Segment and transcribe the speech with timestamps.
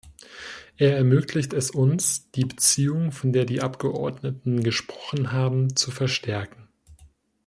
[0.77, 6.67] Er ermöglicht es uns, die Beziehung, von der die Abgeordneten gesprochen haben, zu verstärken.